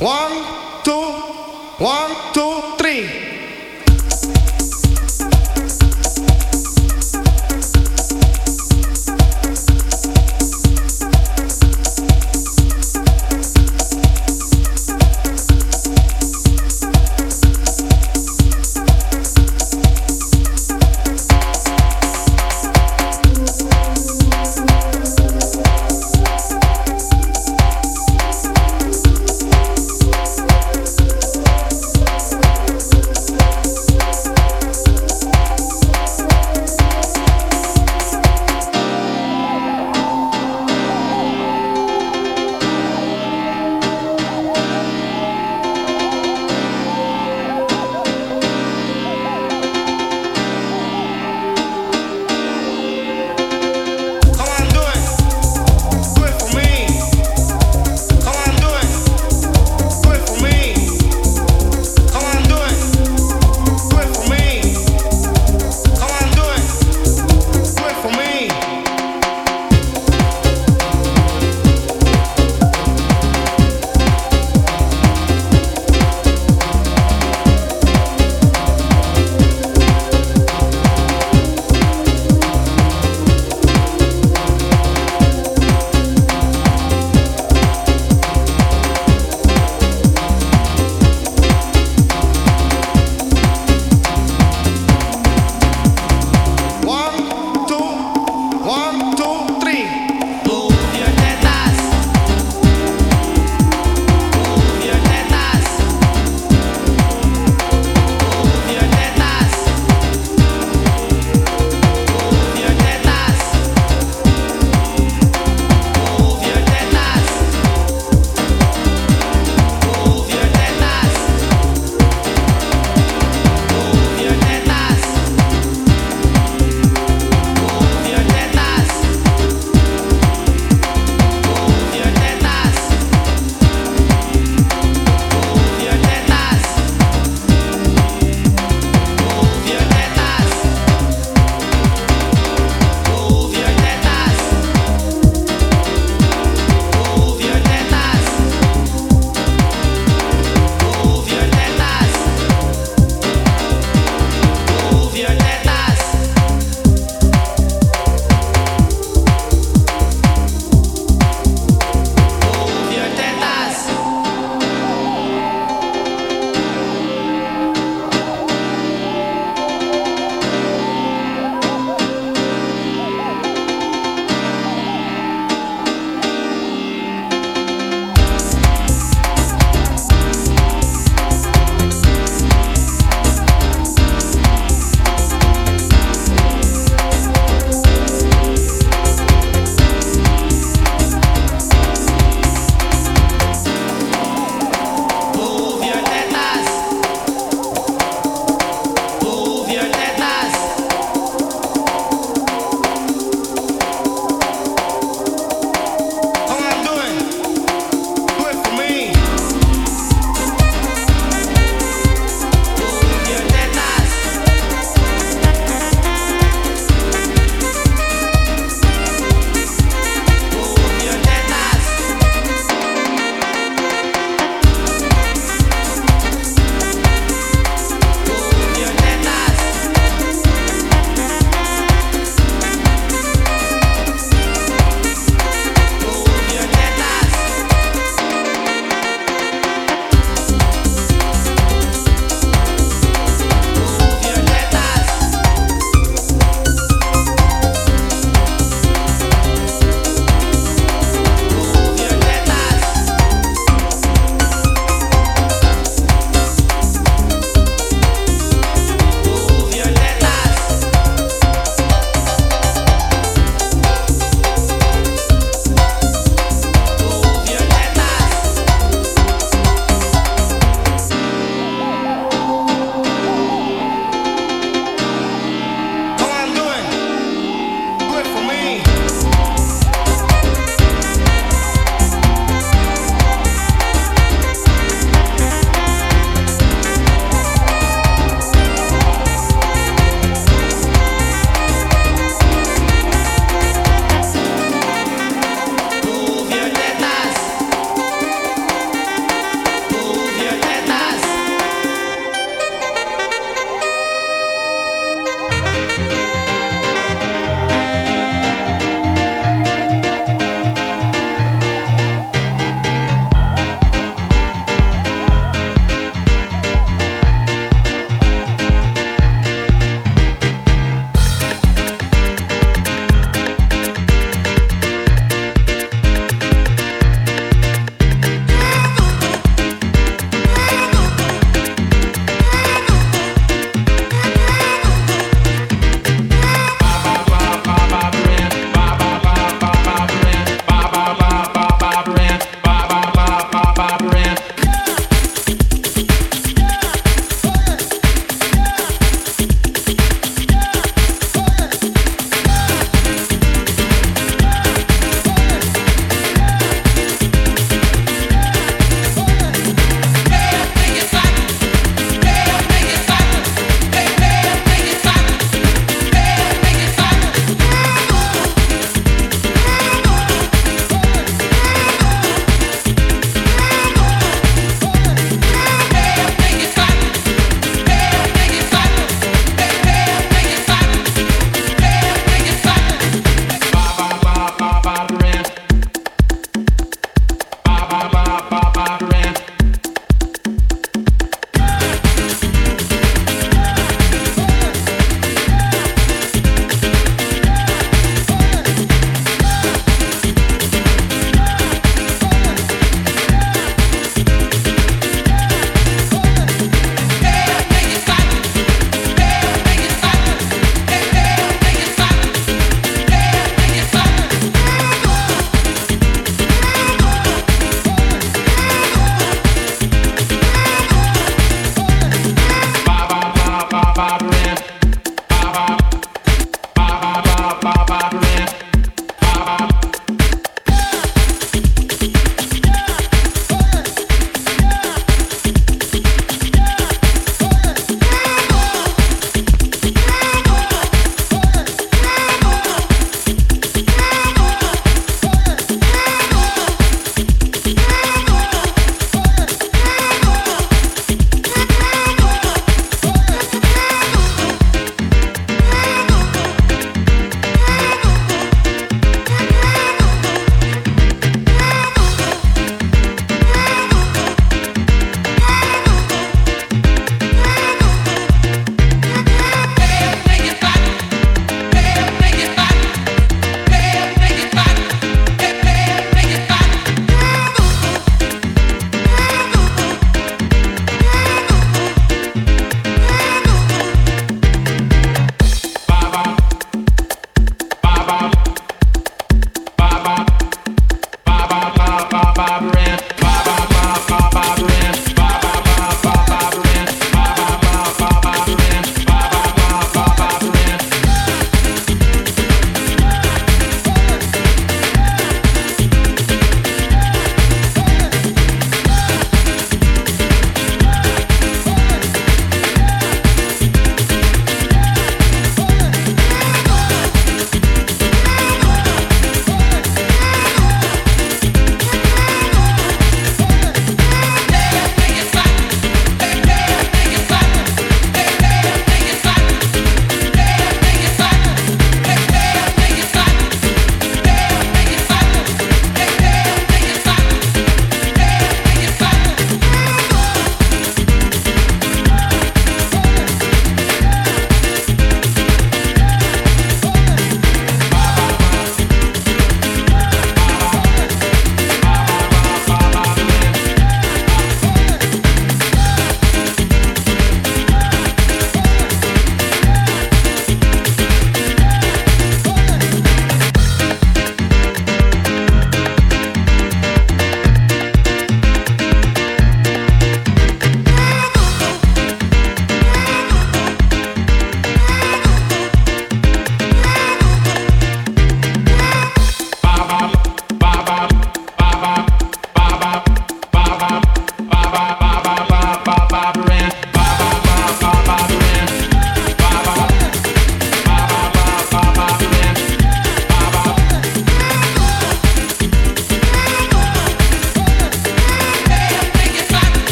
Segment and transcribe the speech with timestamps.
[0.00, 0.44] One,
[0.84, 0.92] two,
[1.82, 2.47] one, two,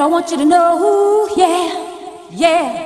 [0.00, 2.85] I want you to know, yeah, yeah.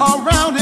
[0.00, 0.59] around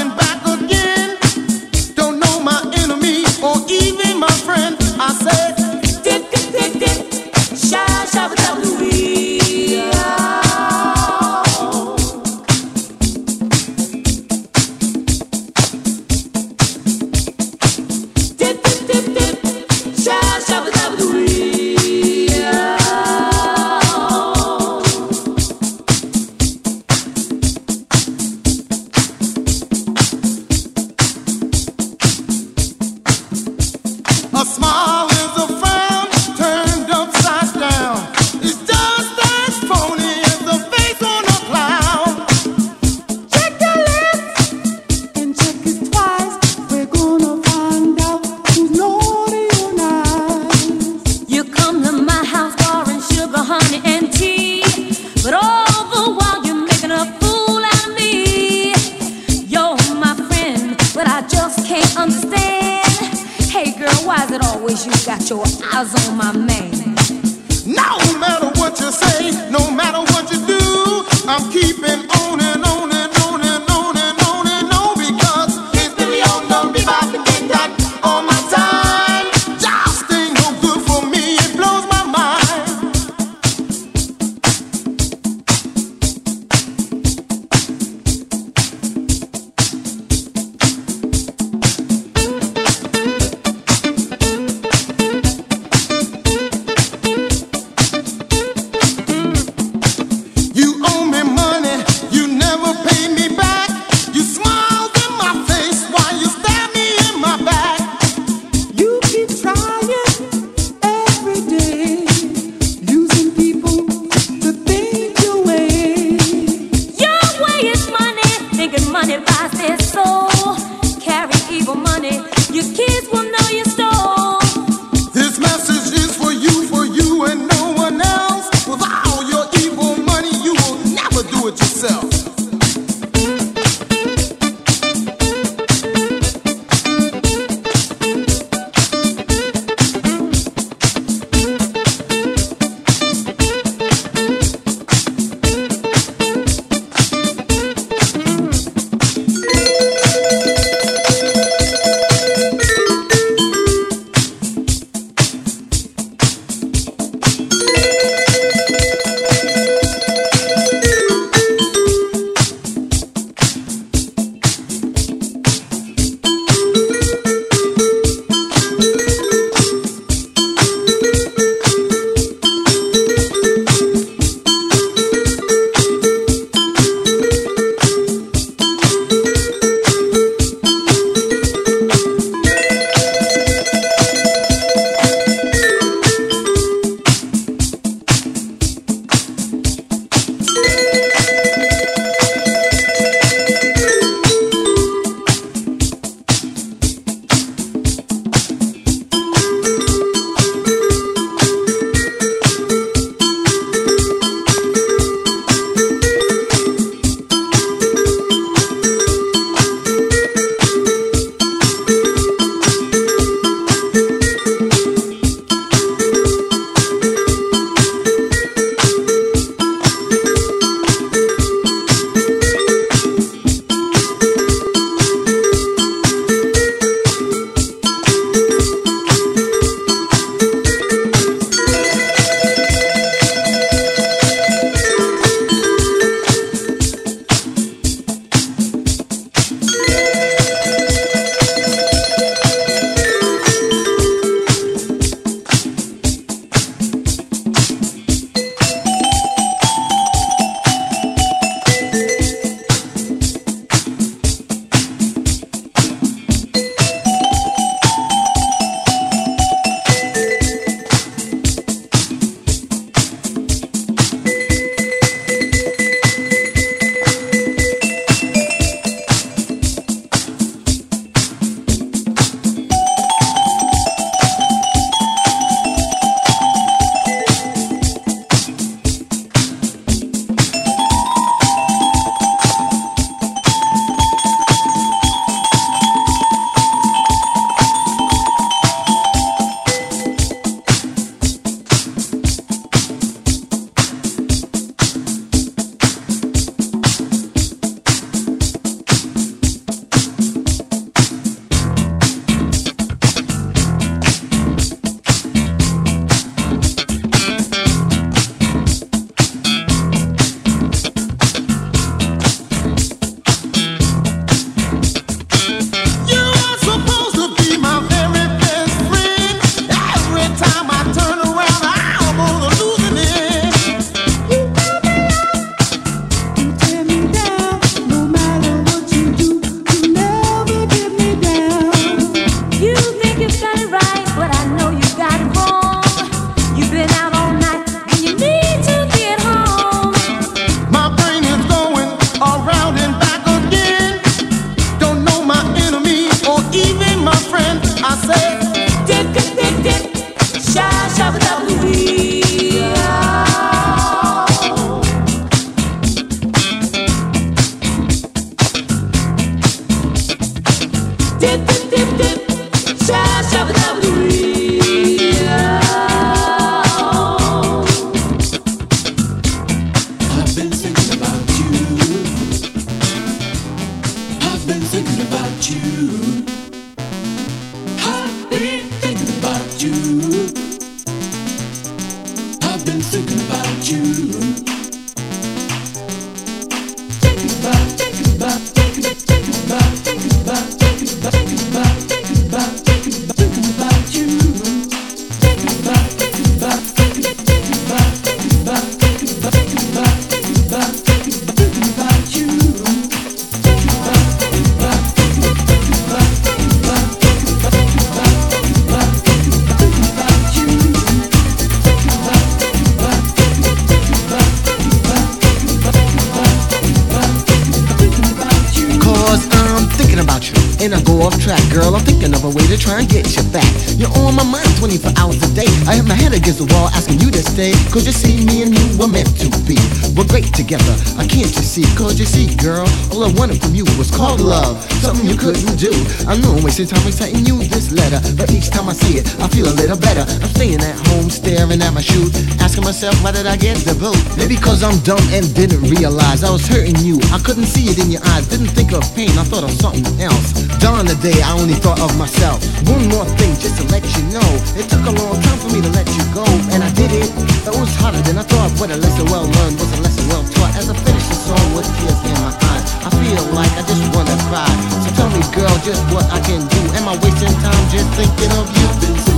[435.58, 435.74] do.
[436.06, 437.98] I know I'm wasting time reciting you this letter.
[438.14, 440.06] But each time I see it, I feel a little better.
[440.06, 443.74] I'm staying at home, staring at my shoes, asking myself, why did I get the
[443.74, 443.98] vote?
[444.16, 447.02] Maybe cause I'm dumb and didn't realize I was hurting you.
[447.10, 449.84] I couldn't see it in your eyes, didn't think of pain, I thought of something
[449.98, 450.32] else.
[450.62, 452.38] Dawn the day, I only thought of myself.
[452.70, 454.28] One more thing just to let you know.
[454.54, 457.10] It took a long time for me to let you go, and I did it.
[457.42, 460.22] It was harder than I thought, but a lesson well learned was a lesson well
[460.38, 460.54] taught.
[460.54, 462.47] As I finish the song with tears in my eyes,
[462.84, 464.48] I feel like I just wanna cry.
[464.82, 466.60] So tell me, girl, just what I can do.
[466.76, 469.17] Am I wasting time just thinking of you?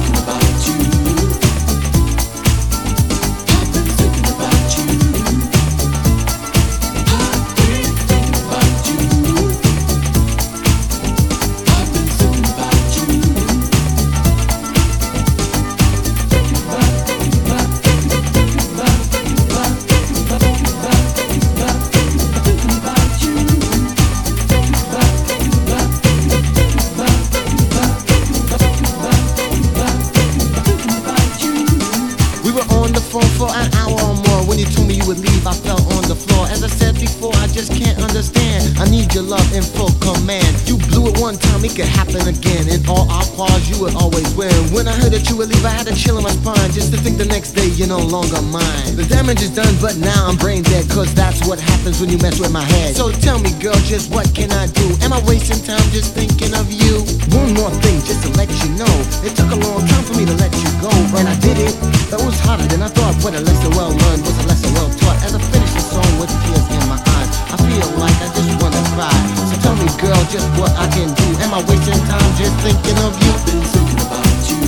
[47.91, 48.95] No longer mine.
[48.95, 52.19] The damage is done, but now I'm brain dead, cause that's what happens when you
[52.23, 52.95] mess with my head.
[52.95, 54.87] So tell me, girl, just what can I do?
[55.03, 57.03] Am I wasting time just thinking of you?
[57.35, 58.95] One more thing, just to let you know.
[59.27, 61.75] It took a long time for me to let you go, and I did it.
[62.15, 64.91] That was harder than I thought, but a lesson well learned was a lesson well
[65.03, 65.19] taught.
[65.27, 67.10] As I finish the song with tears in my eyes,
[67.51, 69.11] I feel like I just wanna cry.
[69.51, 71.27] So tell me, girl, just what I can do.
[71.43, 73.33] Am I wasting time just thinking of you?
[73.47, 74.63] Been thinking about you.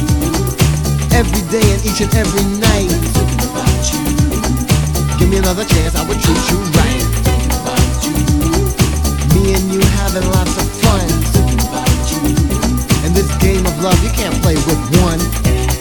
[1.14, 4.02] Every day and each and every night Thinking about you.
[5.18, 7.04] Give me another chance, I would treat you right.
[7.22, 8.16] Thinking about you.
[9.34, 11.06] Me and you having lots of fun.
[11.30, 12.22] Thinking about you.
[13.06, 15.71] In this game of love, you can't play with one.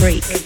[0.00, 0.39] break.